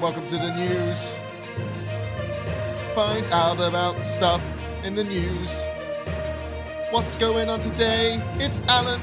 Welcome 0.00 0.26
to 0.28 0.38
the 0.38 0.54
news. 0.54 1.14
Find 2.94 3.28
out 3.30 3.60
about 3.60 4.06
stuff 4.06 4.42
in 4.82 4.94
the 4.94 5.04
news. 5.04 5.54
What's 6.90 7.16
going 7.16 7.50
on 7.50 7.60
today? 7.60 8.14
It's 8.38 8.60
Alan. 8.66 8.98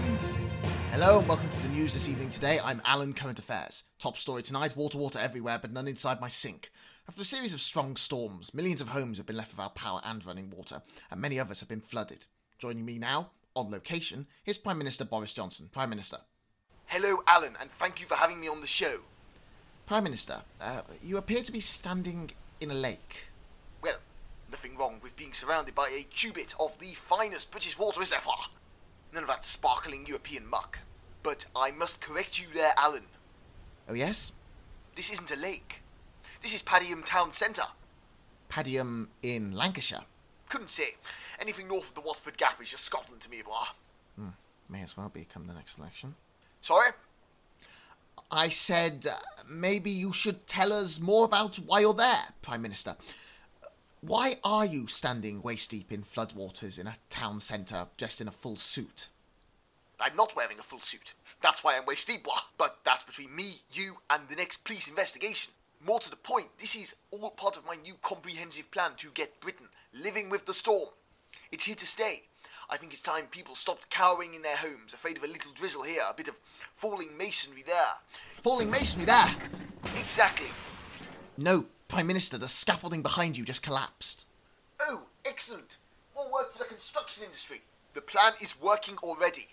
Hello 0.90 1.20
and 1.20 1.28
welcome 1.28 1.52
to 1.52 1.62
the 1.62 1.70
news 1.70 1.94
this 1.94 2.08
evening. 2.08 2.32
Today, 2.32 2.60
I'm 2.60 2.82
Alan 2.84 3.14
Current 3.14 3.38
Affairs. 3.38 3.84
Top 4.00 4.18
story 4.18 4.42
tonight 4.42 4.76
water, 4.76 4.98
water 4.98 5.20
everywhere, 5.20 5.60
but 5.62 5.72
none 5.72 5.88
inside 5.88 6.20
my 6.20 6.30
sink. 6.30 6.72
After 7.08 7.22
a 7.22 7.26
series 7.26 7.54
of 7.54 7.62
strong 7.62 7.96
storms, 7.96 8.52
millions 8.56 8.82
of 8.82 8.88
homes 8.88 9.18
have 9.18 9.28
been 9.28 9.38
left 9.38 9.52
without 9.52 9.76
power 9.76 10.02
and 10.04 10.26
running 10.26 10.50
water, 10.50 10.82
and 11.12 11.22
many 11.22 11.40
others 11.40 11.60
have 11.60 11.70
been 11.70 11.80
flooded. 11.80 12.26
Joining 12.58 12.84
me 12.84 12.98
now, 12.98 13.30
on 13.56 13.70
location, 13.70 14.26
is 14.48 14.58
Prime 14.58 14.80
Minister 14.80 15.06
Boris 15.06 15.32
Johnson. 15.32 15.70
Prime 15.72 15.92
Minister. 15.92 16.18
Hello, 16.88 17.22
Alan, 17.28 17.56
and 17.62 17.70
thank 17.78 18.02
you 18.02 18.08
for 18.08 18.16
having 18.16 18.40
me 18.40 18.48
on 18.48 18.62
the 18.62 18.68
show. 18.68 19.02
Prime 19.88 20.04
Minister, 20.04 20.42
uh, 20.60 20.82
you 21.02 21.16
appear 21.16 21.42
to 21.42 21.52
be 21.52 21.62
standing 21.62 22.32
in 22.60 22.70
a 22.70 22.74
lake. 22.74 23.30
Well, 23.82 23.96
nothing 24.52 24.78
wrong 24.78 25.00
with 25.02 25.16
being 25.16 25.32
surrounded 25.32 25.76
by 25.76 25.88
a 25.88 26.04
cubit 26.04 26.54
of 26.60 26.78
the 26.82 26.94
finest 27.08 27.52
British 27.52 27.80
water 27.80 28.02
ever. 28.02 28.32
None 29.14 29.24
of 29.24 29.30
that 29.30 29.46
sparkling 29.46 30.06
European 30.06 30.46
muck. 30.46 30.80
But 31.24 31.46
I 31.56 31.72
must 31.72 32.02
correct 32.02 32.38
you 32.38 32.48
there, 32.54 32.74
Alan. 32.76 33.06
Oh, 33.88 33.94
yes? 33.94 34.34
This 34.98 35.10
isn't 35.10 35.32
a 35.32 35.38
lake. 35.38 35.76
This 36.44 36.54
is 36.54 36.62
Padiham 36.62 37.06
Town 37.06 37.32
Centre. 37.32 37.68
Padiham 38.52 39.08
in 39.24 39.54
Lancashire. 39.54 40.04
Couldn't 40.50 40.70
say. 40.70 40.96
Anything 41.40 41.70
north 41.70 41.88
of 41.88 41.96
the 41.96 42.02
Watford 42.02 42.38
Gap 42.38 42.62
is 42.62 42.68
just 42.68 42.84
Scotland 42.84 43.22
to 43.22 43.30
me, 43.30 43.42
blah. 43.42 43.68
Hmm, 44.18 44.30
may 44.68 44.82
as 44.82 44.98
well 44.98 45.08
become 45.08 45.48
the 45.48 45.54
next 45.54 45.78
election. 45.78 46.16
Sorry? 46.62 46.92
I 48.32 48.50
said 48.50 49.08
uh, 49.10 49.16
maybe 49.48 49.90
you 49.90 50.14
should 50.14 50.48
tell 50.48 50.74
us 50.74 51.00
more 51.00 51.26
about 51.26 51.58
why 51.58 51.80
you're 51.80 51.94
there, 51.94 52.26
Prime 52.42 52.62
Minister. 52.62 52.96
Why 54.02 54.38
are 54.44 54.66
you 54.66 54.88
standing 54.88 55.42
waist 55.42 55.72
deep 55.72 55.92
in 55.92 56.04
floodwaters 56.04 56.78
in 56.78 56.88
a 56.88 56.98
town 57.10 57.40
centre 57.40 57.88
dressed 57.98 58.22
in 58.22 58.28
a 58.28 58.32
full 58.32 58.56
suit? 58.56 59.08
I'm 60.00 60.16
not 60.16 60.36
wearing 60.36 60.60
a 60.60 60.64
full 60.64 60.82
suit. 60.82 61.14
That's 61.42 61.64
why 61.64 61.78
I'm 61.78 61.86
waist 61.86 62.08
deep. 62.08 62.28
But 62.58 62.78
that's 62.84 63.04
between 63.04 63.36
me, 63.36 63.62
you, 63.72 63.98
and 64.10 64.28
the 64.30 64.36
next 64.36 64.64
police 64.64 64.88
investigation. 64.88 65.52
More 65.86 66.00
to 66.00 66.10
the 66.10 66.16
point, 66.16 66.48
this 66.60 66.76
is 66.76 66.96
all 67.12 67.30
part 67.32 67.58
of 67.58 67.66
my 67.66 67.76
new 67.76 67.96
comprehensive 68.02 68.70
plan 68.72 68.92
to 68.98 69.10
get 69.14 69.40
Britain 69.42 69.68
living 69.94 70.30
with 70.30 70.46
the 70.46 70.54
storm. 70.54 70.90
It's 71.52 71.66
here 71.66 71.76
to 71.76 71.86
stay. 71.86 72.24
I 72.70 72.78
think 72.78 72.94
it's 72.94 73.02
time 73.02 73.28
people 73.28 73.56
stopped 73.56 73.90
cowering 73.90 74.34
in 74.34 74.42
their 74.42 74.58
homes, 74.58 74.94
afraid 74.94 75.18
of 75.18 75.24
a 75.24 75.28
little 75.28 75.52
drizzle 75.54 75.84
here, 75.84 76.04
a 76.08 76.14
bit 76.14 76.28
of 76.28 76.36
falling 76.76 77.16
masonry 77.18 77.64
there. 77.66 77.96
Falling 78.44 78.70
masonry 78.70 79.06
there! 79.06 79.34
Exactly. 79.98 80.48
No, 81.38 81.66
Prime 81.88 82.08
Minister, 82.08 82.38
the 82.38 82.50
scaffolding 82.50 83.02
behind 83.02 83.38
you 83.38 83.46
just 83.46 83.64
collapsed. 83.64 84.26
Oh, 84.82 85.04
excellent. 85.24 85.78
More 86.14 86.32
work 86.32 86.52
for 86.52 86.60
the 86.60 86.66
construction 86.66 87.24
industry. 87.24 87.62
The 87.94 88.02
plan 88.02 88.34
is 88.42 88.60
working 88.60 88.98
already. 88.98 89.48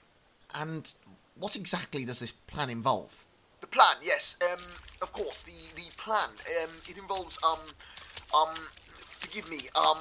And 0.55 0.93
what 1.37 1.55
exactly 1.55 2.05
does 2.05 2.19
this 2.19 2.33
plan 2.33 2.69
involve? 2.69 3.25
The 3.61 3.67
plan, 3.69 3.97
yes. 4.03 4.37
Um, 4.43 4.59
of 5.01 5.13
course, 5.13 5.43
the, 5.43 5.53
the 5.77 5.89
plan. 5.97 6.31
Um, 6.63 6.71
it 6.89 6.99
involves, 6.99 7.39
um, 7.45 7.61
um, 8.37 8.55
forgive 9.11 9.49
me, 9.49 9.61
um, 9.77 9.99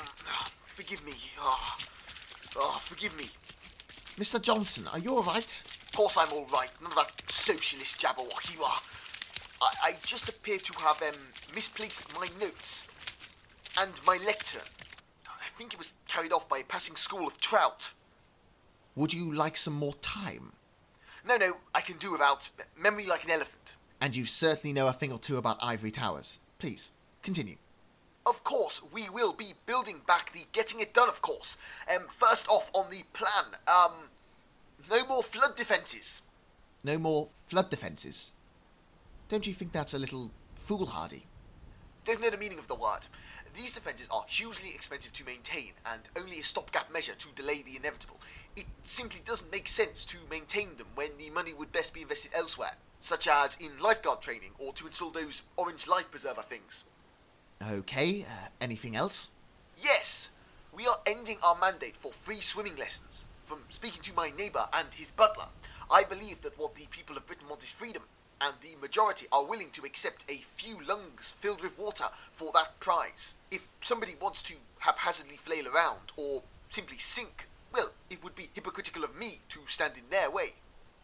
forgive 0.65 1.05
me. 1.05 1.13
Oh, 1.39 1.77
oh 2.55 2.81
forgive 2.83 3.15
me. 3.17 3.29
Mr. 4.17 4.41
Johnson, 4.41 4.87
are 4.91 4.99
you 4.99 5.17
alright? 5.17 5.61
Of 5.65 5.91
course 5.95 6.17
I'm 6.17 6.31
alright. 6.31 6.69
None 6.81 6.91
of 6.91 6.95
that 6.97 7.23
socialist 7.31 7.99
jabberwocky. 7.99 8.57
Oh, 8.59 8.81
I, 9.61 9.89
I 9.89 9.95
just 10.05 10.29
appear 10.29 10.57
to 10.57 10.73
have 10.79 11.01
um, 11.01 11.19
misplaced 11.55 12.13
my 12.13 12.27
notes 12.39 12.87
and 13.81 13.91
my 14.05 14.17
lectern. 14.25 14.61
I 15.27 15.57
think 15.57 15.73
it 15.73 15.79
was 15.79 15.91
carried 16.07 16.31
off 16.31 16.47
by 16.47 16.59
a 16.59 16.63
passing 16.63 16.95
school 16.95 17.27
of 17.27 17.37
trout. 17.39 17.89
Would 18.95 19.13
you 19.13 19.33
like 19.33 19.57
some 19.57 19.73
more 19.73 19.95
time? 19.95 20.53
No, 21.25 21.37
no, 21.37 21.57
I 21.73 21.81
can 21.81 21.97
do 21.97 22.11
without 22.11 22.49
memory 22.77 23.05
like 23.05 23.23
an 23.23 23.31
elephant. 23.31 23.73
And 24.01 24.15
you 24.15 24.25
certainly 24.25 24.73
know 24.73 24.87
a 24.87 24.93
thing 24.93 25.11
or 25.11 25.19
two 25.19 25.37
about 25.37 25.57
ivory 25.61 25.91
towers. 25.91 26.39
Please, 26.59 26.91
continue. 27.21 27.55
Of 28.25 28.43
course, 28.43 28.81
we 28.91 29.09
will 29.09 29.33
be 29.33 29.53
building 29.65 30.01
back 30.07 30.31
the 30.31 30.45
getting 30.53 30.79
it 30.79 30.93
done, 30.93 31.09
of 31.09 31.21
course. 31.21 31.57
Um, 31.93 32.07
first 32.17 32.47
off 32.47 32.69
on 32.73 32.89
the 32.89 33.03
plan, 33.13 33.57
um, 33.67 34.09
no 34.89 35.05
more 35.05 35.23
flood 35.23 35.57
defences. 35.57 36.21
No 36.83 36.97
more 36.97 37.29
flood 37.47 37.69
defences? 37.69 38.31
Don't 39.29 39.45
you 39.45 39.53
think 39.53 39.71
that's 39.71 39.93
a 39.93 39.99
little 39.99 40.31
foolhardy? 40.55 41.25
Don't 42.05 42.21
know 42.21 42.29
the 42.29 42.37
meaning 42.37 42.59
of 42.59 42.67
the 42.67 42.75
word. 42.75 43.01
These 43.55 43.73
defences 43.73 44.07
are 44.09 44.25
hugely 44.27 44.69
expensive 44.73 45.13
to 45.13 45.23
maintain 45.23 45.73
and 45.85 46.01
only 46.15 46.39
a 46.39 46.43
stopgap 46.43 46.91
measure 46.91 47.15
to 47.15 47.27
delay 47.35 47.61
the 47.61 47.75
inevitable. 47.75 48.19
It 48.55 48.65
simply 48.83 49.21
doesn't 49.25 49.51
make 49.51 49.67
sense 49.67 50.05
to 50.05 50.17
maintain 50.29 50.75
them 50.77 50.87
when 50.95 51.17
the 51.17 51.29
money 51.29 51.53
would 51.53 51.71
best 51.71 51.93
be 51.93 52.01
invested 52.01 52.31
elsewhere, 52.33 52.73
such 53.01 53.27
as 53.27 53.55
in 53.59 53.79
lifeguard 53.79 54.21
training 54.21 54.51
or 54.57 54.73
to 54.73 54.87
install 54.87 55.11
those 55.11 55.41
orange 55.55 55.87
life 55.87 56.09
preserver 56.09 56.43
things. 56.43 56.83
Okay, 57.61 58.23
uh, 58.23 58.47
anything 58.59 58.95
else? 58.95 59.29
Yes, 59.77 60.29
we 60.75 60.87
are 60.87 60.99
ending 61.05 61.37
our 61.43 61.57
mandate 61.57 61.95
for 62.01 62.11
free 62.23 62.41
swimming 62.41 62.75
lessons. 62.75 63.25
From 63.45 63.59
speaking 63.69 64.01
to 64.03 64.13
my 64.13 64.31
neighbour 64.31 64.67
and 64.73 64.87
his 64.93 65.11
butler, 65.11 65.47
I 65.91 66.03
believe 66.03 66.41
that 66.41 66.57
what 66.57 66.75
the 66.75 66.87
people 66.89 67.17
of 67.17 67.27
Britain 67.27 67.47
want 67.49 67.63
is 67.63 67.69
freedom, 67.69 68.03
and 68.41 68.55
the 68.61 68.75
majority 68.81 69.27
are 69.31 69.45
willing 69.45 69.69
to 69.71 69.85
accept 69.85 70.25
a 70.27 70.41
few 70.57 70.77
lungs 70.85 71.33
filled 71.41 71.61
with 71.61 71.77
water 71.77 72.05
for 72.35 72.51
that 72.53 72.79
prize. 72.79 73.33
If 73.51 73.61
somebody 73.81 74.15
wants 74.19 74.41
to 74.43 74.55
haphazardly 74.79 75.37
flail 75.37 75.67
around 75.67 76.11
or 76.17 76.41
simply 76.69 76.97
sink, 76.97 77.47
well, 77.73 77.91
it 78.09 78.23
would 78.23 78.35
be 78.35 78.49
hypocritical 78.53 79.03
of 79.03 79.15
me 79.15 79.39
to 79.49 79.59
stand 79.67 79.93
in 79.95 80.09
their 80.09 80.29
way. 80.29 80.53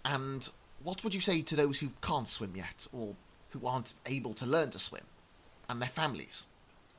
And 0.03 0.49
what 0.83 1.03
would 1.03 1.13
you 1.13 1.21
say 1.21 1.41
to 1.41 1.55
those 1.55 1.79
who 1.79 1.91
can't 2.01 2.27
swim 2.27 2.53
yet, 2.55 2.88
or 2.91 3.15
who 3.51 3.65
aren't 3.65 3.93
able 4.05 4.33
to 4.35 4.45
learn 4.45 4.71
to 4.71 4.79
swim, 4.79 5.03
and 5.69 5.81
their 5.81 5.90
families? 5.90 6.46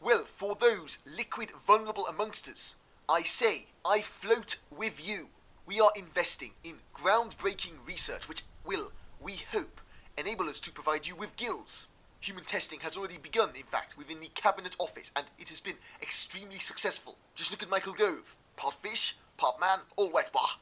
Well, 0.00 0.24
for 0.38 0.54
those 0.54 0.96
liquid 1.04 1.50
vulnerable 1.66 2.06
amongst 2.06 2.48
us, 2.48 2.74
I 3.08 3.24
say, 3.24 3.66
I 3.84 4.02
float 4.02 4.56
with 4.70 4.94
you. 5.04 5.28
We 5.66 5.80
are 5.80 5.92
investing 5.94 6.52
in 6.64 6.76
groundbreaking 6.96 7.86
research 7.86 8.28
which 8.28 8.44
will, 8.64 8.92
we 9.20 9.42
hope, 9.52 9.80
enable 10.16 10.48
us 10.48 10.60
to 10.60 10.72
provide 10.72 11.06
you 11.06 11.16
with 11.16 11.36
gills. 11.36 11.88
Human 12.20 12.44
testing 12.44 12.80
has 12.80 12.96
already 12.96 13.18
begun, 13.18 13.50
in 13.56 13.64
fact, 13.64 13.96
within 13.98 14.20
the 14.20 14.30
Cabinet 14.34 14.76
Office, 14.78 15.10
and 15.16 15.26
it 15.38 15.48
has 15.48 15.60
been 15.60 15.76
extremely 16.02 16.58
successful. 16.58 17.16
Just 17.34 17.50
look 17.50 17.62
at 17.62 17.70
Michael 17.70 17.94
Gove. 17.94 18.36
Part 18.56 18.76
fish, 18.82 19.16
part 19.36 19.58
man, 19.58 19.80
all 19.96 20.10
wet 20.10 20.30
bah. 20.32 20.56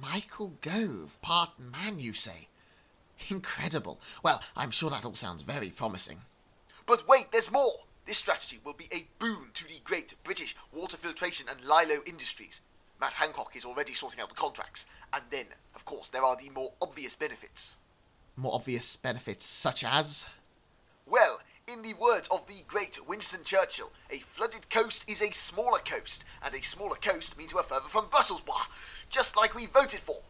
Michael 0.00 0.54
Gove, 0.60 1.16
part 1.22 1.50
man, 1.58 2.00
you 2.00 2.12
say? 2.12 2.48
Incredible. 3.28 4.00
Well, 4.22 4.42
I'm 4.56 4.70
sure 4.70 4.90
that 4.90 5.04
all 5.04 5.14
sounds 5.14 5.42
very 5.42 5.70
promising. 5.70 6.22
But 6.86 7.06
wait, 7.08 7.32
there's 7.32 7.50
more! 7.50 7.80
This 8.06 8.18
strategy 8.18 8.60
will 8.64 8.72
be 8.72 8.88
a 8.92 9.06
boon 9.18 9.50
to 9.54 9.64
the 9.64 9.80
great 9.84 10.14
British 10.24 10.56
water 10.72 10.96
filtration 10.96 11.48
and 11.48 11.60
lilo 11.64 12.02
industries. 12.04 12.60
Matt 13.00 13.12
Hancock 13.12 13.54
is 13.56 13.64
already 13.64 13.94
sorting 13.94 14.20
out 14.20 14.28
the 14.28 14.34
contracts. 14.34 14.86
And 15.12 15.22
then, 15.30 15.46
of 15.74 15.84
course, 15.84 16.08
there 16.08 16.24
are 16.24 16.36
the 16.36 16.50
more 16.50 16.72
obvious 16.80 17.14
benefits. 17.14 17.76
More 18.36 18.54
obvious 18.54 18.96
benefits 18.96 19.44
such 19.44 19.84
as? 19.84 20.24
Well, 21.06 21.40
in 21.66 21.82
the 21.82 21.94
words 21.94 22.28
of 22.30 22.46
the 22.46 22.64
great 22.66 23.06
Winston 23.06 23.44
Churchill, 23.44 23.92
a 24.10 24.22
flooded 24.34 24.68
coast 24.70 25.04
is 25.06 25.22
a 25.22 25.30
smaller 25.30 25.78
coast, 25.78 26.24
and 26.42 26.54
a 26.54 26.62
smaller 26.62 26.96
coast 26.96 27.36
means 27.36 27.54
we're 27.54 27.62
further 27.62 27.88
from 27.88 28.08
Brussels, 28.08 28.40
blah, 28.40 28.66
just 29.10 29.36
like 29.36 29.54
we 29.54 29.66
voted 29.66 30.00
for. 30.00 30.22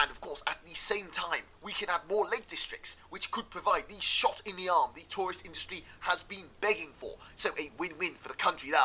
And 0.00 0.12
of 0.12 0.20
course, 0.20 0.42
at 0.46 0.58
the 0.64 0.74
same 0.76 1.08
time, 1.08 1.42
we 1.60 1.72
can 1.72 1.90
add 1.90 2.02
more 2.08 2.28
lake 2.28 2.46
districts, 2.46 2.96
which 3.10 3.32
could 3.32 3.50
provide 3.50 3.88
the 3.88 4.00
shot 4.00 4.40
in 4.44 4.54
the 4.54 4.68
arm 4.68 4.90
the 4.94 5.04
tourist 5.10 5.44
industry 5.44 5.84
has 6.00 6.22
been 6.22 6.44
begging 6.60 6.90
for. 7.00 7.16
So 7.34 7.50
a 7.58 7.72
win-win 7.78 8.14
for 8.22 8.28
the 8.28 8.34
country 8.34 8.70
there. 8.70 8.80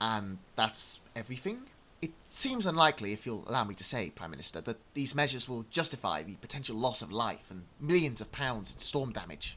And 0.00 0.38
that's 0.54 1.00
everything? 1.16 1.62
It 2.02 2.10
seems 2.28 2.66
unlikely, 2.66 3.12
if 3.12 3.24
you'll 3.24 3.48
allow 3.48 3.64
me 3.64 3.74
to 3.76 3.84
say, 3.84 4.10
Prime 4.10 4.32
Minister, 4.32 4.60
that 4.62 4.78
these 4.92 5.14
measures 5.14 5.48
will 5.48 5.64
justify 5.70 6.22
the 6.22 6.34
potential 6.34 6.76
loss 6.76 7.00
of 7.00 7.12
life 7.12 7.46
and 7.48 7.62
millions 7.80 8.20
of 8.20 8.30
pounds 8.32 8.74
in 8.74 8.80
storm 8.80 9.12
damage. 9.12 9.56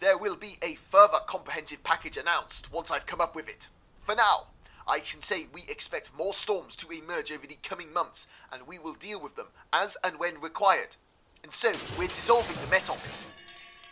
There 0.00 0.18
will 0.18 0.36
be 0.36 0.58
a 0.62 0.76
further 0.90 1.20
comprehensive 1.26 1.82
package 1.84 2.18
announced 2.18 2.70
once 2.70 2.90
I've 2.90 3.06
come 3.06 3.20
up 3.20 3.34
with 3.34 3.48
it. 3.48 3.68
For 4.04 4.14
now, 4.14 4.48
I 4.88 5.00
can 5.00 5.20
say 5.20 5.46
we 5.52 5.64
expect 5.68 6.10
more 6.16 6.32
storms 6.32 6.74
to 6.76 6.90
emerge 6.90 7.30
over 7.30 7.46
the 7.46 7.58
coming 7.62 7.92
months, 7.92 8.26
and 8.50 8.66
we 8.66 8.78
will 8.78 8.94
deal 8.94 9.20
with 9.20 9.36
them 9.36 9.48
as 9.72 9.98
and 10.02 10.18
when 10.18 10.40
required. 10.40 10.96
And 11.42 11.52
so, 11.52 11.72
we're 11.98 12.08
dissolving 12.08 12.56
the 12.64 12.70
Met 12.70 12.88
Office. 12.88 13.30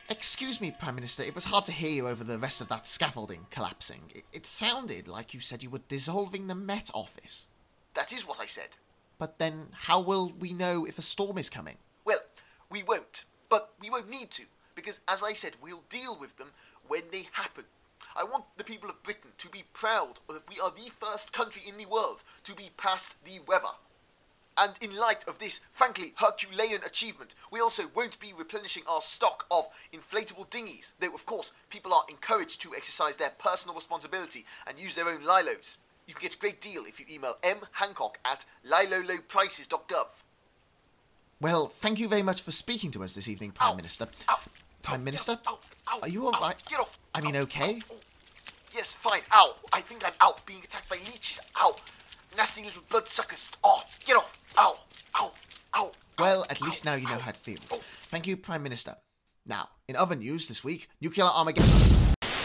Excuse 0.09 0.61
me, 0.61 0.71
Prime 0.71 0.95
Minister, 0.95 1.23
it 1.23 1.35
was 1.35 1.45
hard 1.45 1.67
to 1.67 1.73
hear 1.73 1.91
you 1.91 2.09
over 2.09 2.25
the 2.25 2.39
rest 2.39 2.61
of 2.61 2.69
that 2.69 2.87
scaffolding 2.87 3.47
collapsing. 3.51 4.11
It, 4.15 4.25
it 4.33 4.47
sounded 4.47 5.07
like 5.07 5.35
you 5.35 5.41
said 5.41 5.63
you 5.63 5.71
were 5.71 5.81
dissolving 5.89 6.47
the 6.47 6.55
Met 6.55 6.91
Office. 6.95 7.47
That 7.95 8.13
is 8.13 8.27
what 8.27 8.41
I 8.41 8.47
said. 8.47 8.69
But 9.19 9.39
then, 9.39 9.69
how 9.73 10.01
will 10.01 10.33
we 10.39 10.53
know 10.53 10.87
if 10.87 10.99
a 10.99 11.03
storm 11.03 11.37
is 11.37 11.51
coming? 11.51 11.77
Well, 12.05 12.21
we 12.71 12.83
won't. 12.83 13.25
But 13.49 13.71
we 13.81 13.91
won't 13.91 14.09
need 14.09 14.31
to, 14.33 14.45
because, 14.75 15.01
as 15.09 15.23
I 15.23 15.35
said, 15.35 15.53
we'll 15.61 15.85
deal 15.91 16.17
with 16.19 16.37
them 16.37 16.53
when 16.89 17.03
they 17.13 17.29
happen. 17.33 17.65
I 18.17 18.25
want 18.25 18.45
the 18.57 18.65
people 18.65 18.89
of 18.89 19.03
Britain 19.03 19.31
to 19.39 19.49
be 19.49 19.65
proud 19.75 20.19
that 20.29 20.49
we 20.49 20.59
are 20.59 20.71
the 20.71 20.91
first 20.99 21.33
country 21.35 21.63
in 21.67 21.77
the 21.77 21.85
world 21.85 22.23
to 22.45 22.55
be 22.55 22.71
past 22.79 23.15
the 23.25 23.41
weather. 23.41 23.75
And 24.57 24.73
in 24.81 24.97
light 24.97 25.23
of 25.29 25.39
this, 25.39 25.61
frankly, 25.75 26.15
Herculean 26.17 26.83
achievement, 26.83 27.35
we 27.51 27.61
also 27.61 27.91
won't 27.95 28.19
be 28.19 28.33
replenishing 28.33 28.85
our 28.87 29.03
stock 29.03 29.45
of 29.51 29.67
inflatable 29.93 30.49
dinghies, 30.49 30.93
though, 30.99 31.15
of 31.15 31.27
course, 31.27 31.53
people 31.69 31.93
are 31.93 32.05
encouraged 32.09 32.63
to 32.63 32.75
exercise 32.75 33.17
their 33.17 33.33
personal 33.39 33.75
responsibility 33.75 34.47
and 34.67 34.79
use 34.79 34.95
their 34.95 35.09
own 35.09 35.23
lilos. 35.23 35.77
You 36.07 36.15
can 36.15 36.23
get 36.23 36.35
a 36.37 36.39
great 36.39 36.63
deal 36.63 36.85
if 36.87 36.99
you 36.99 37.05
email 37.11 37.37
mhancock 37.45 38.15
at 38.25 38.47
lilolowprices.gov. 38.67 40.07
Well, 41.39 41.73
thank 41.83 41.99
you 41.99 42.09
very 42.09 42.23
much 42.23 42.41
for 42.41 42.51
speaking 42.51 42.91
to 42.93 43.05
us 43.05 43.15
this 43.15 43.29
evening, 43.29 43.51
Prime 43.51 43.73
Ow. 43.73 43.77
Minister. 43.77 44.09
Ow. 44.31 44.39
Prime 44.83 45.01
Ow, 45.01 45.05
Minister? 45.05 45.39
Are 46.01 46.09
you 46.09 46.27
all 46.27 46.33
right? 46.33 46.63
I 47.15 47.21
mean, 47.21 47.37
okay? 47.37 47.81
Yes, 48.77 48.93
fine. 49.01 49.23
Ow. 49.33 49.55
I 49.73 49.81
think 49.81 50.05
I'm 50.05 50.13
out 50.21 50.45
being 50.45 50.63
attacked 50.63 50.91
by 50.91 50.97
leeches. 50.97 51.41
Ow. 51.59 51.75
Nasty 52.37 52.63
little 52.63 52.83
bloodsuckers. 52.91 53.51
Oh, 53.65 53.81
get 54.05 54.17
off. 54.17 54.39
Ow. 54.59 54.79
Ow. 55.19 55.33
Ow. 55.77 55.93
Well, 56.19 56.45
at 56.51 56.61
least 56.61 56.87
ow, 56.87 56.91
now 56.91 56.97
you 56.97 57.07
know 57.07 57.15
ow. 57.15 57.21
how 57.21 57.31
it 57.31 57.39
feels. 57.39 57.61
Oh. 57.71 57.81
Thank 58.03 58.27
you, 58.27 58.37
Prime 58.37 58.63
Minister. 58.63 58.97
Now, 59.47 59.71
in 59.89 59.97
other 59.97 60.15
news 60.15 60.47
this 60.47 60.63
week, 60.63 60.91
nuclear 61.01 61.25
Armageddon. 61.25 61.71